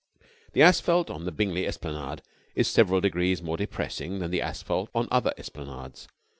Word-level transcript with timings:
The 0.53 0.63
asphalt 0.63 1.11
on 1.11 1.25
the 1.25 1.31
Bingley 1.31 1.67
esplanade 1.67 2.23
is 2.55 2.67
several 2.67 3.01
degrees 3.01 3.43
more 3.43 3.55
depressing 3.55 4.17
than 4.17 4.31
the 4.31 4.41
asphalt 4.41 4.89
on 4.95 5.07
other 5.11 5.31
esplanades. 5.37 6.07